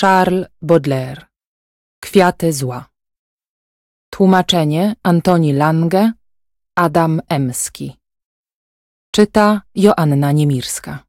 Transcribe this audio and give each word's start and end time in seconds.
Charles 0.00 0.46
Baudelaire. 0.62 1.26
Kwiaty 2.00 2.52
zła. 2.52 2.88
Tłumaczenie 4.10 4.94
Antoni 5.02 5.52
Lange 5.52 6.12
Adam 6.74 7.20
Emski. 7.28 7.96
Czyta 9.10 9.62
Joanna 9.74 10.32
Niemirska. 10.32 11.04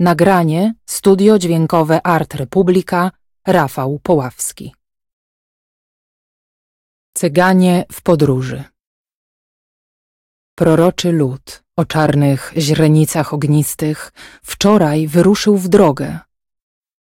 Nagranie 0.00 0.74
Studio 0.86 1.38
Dźwiękowe 1.38 2.06
Art 2.06 2.34
Republika 2.34 3.10
Rafał 3.46 3.98
Poławski. 3.98 4.74
Cyganie 7.14 7.84
w 7.92 8.02
podróży. 8.02 8.64
Proroczy 10.54 11.12
lud 11.12 11.64
o 11.76 11.84
czarnych 11.84 12.52
źrenicach 12.56 13.34
ognistych 13.34 14.12
wczoraj 14.42 15.08
wyruszył 15.08 15.58
w 15.58 15.68
drogę. 15.68 16.25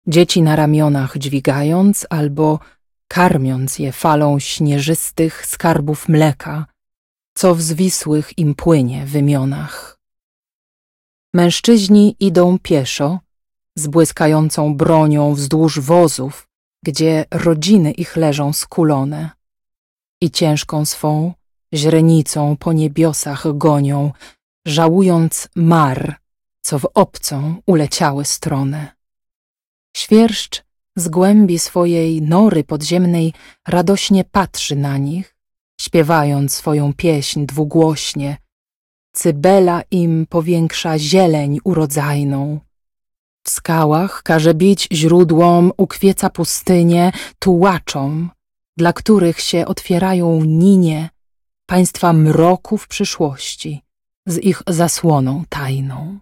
Dzieci 0.06 0.42
na 0.42 0.56
ramionach 0.56 1.18
dźwigając 1.18 2.06
albo 2.10 2.58
karmiąc 3.08 3.78
je 3.78 3.92
falą 3.92 4.38
śnieżystych 4.38 5.46
skarbów 5.46 6.08
mleka, 6.08 6.66
co 7.34 7.54
w 7.54 7.62
zwisłych 7.62 8.38
im 8.38 8.54
płynie 8.54 9.06
wymionach. 9.06 9.98
Mężczyźni 11.34 12.16
idą 12.20 12.58
pieszo, 12.58 13.18
z 13.76 13.86
błyskającą 13.86 14.76
bronią 14.76 15.34
wzdłuż 15.34 15.80
wozów, 15.80 16.48
gdzie 16.84 17.24
rodziny 17.30 17.92
ich 17.92 18.16
leżą 18.16 18.52
skulone 18.52 19.30
i 20.20 20.30
ciężką 20.30 20.84
swą 20.84 21.34
źrenicą 21.74 22.56
po 22.56 22.72
niebiosach 22.72 23.56
gonią, 23.58 24.12
żałując 24.66 25.48
mar, 25.54 26.16
co 26.62 26.78
w 26.78 26.88
obcą 26.94 27.62
uleciały 27.66 28.24
stronę. 28.24 28.99
Świerszcz 29.96 30.62
z 30.96 31.08
głębi 31.08 31.58
swojej 31.58 32.22
nory 32.22 32.64
podziemnej 32.64 33.32
radośnie 33.68 34.24
patrzy 34.24 34.76
na 34.76 34.98
nich, 34.98 35.36
śpiewając 35.80 36.54
swoją 36.54 36.94
pieśń 36.94 37.46
dwugłośnie. 37.46 38.36
Cybela 39.12 39.82
im 39.90 40.26
powiększa 40.28 40.98
zieleń 40.98 41.58
urodzajną. 41.64 42.60
W 43.44 43.50
skałach 43.50 44.22
każe 44.22 44.54
bić 44.54 44.88
źródłom, 44.92 45.72
ukwieca 45.76 46.30
pustynię, 46.30 47.12
tułaczom, 47.38 48.30
dla 48.76 48.92
których 48.92 49.40
się 49.40 49.66
otwierają 49.66 50.44
ninie 50.44 51.10
państwa 51.66 52.12
mroku 52.12 52.78
w 52.78 52.88
przyszłości 52.88 53.82
z 54.26 54.38
ich 54.38 54.62
zasłoną 54.66 55.44
tajną. 55.48 56.18